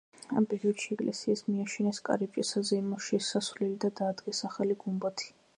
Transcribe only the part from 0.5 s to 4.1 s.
პერიოდში ეკლესიას მიაშენეს კარიბჭე, საზეიმო შესასვლელი და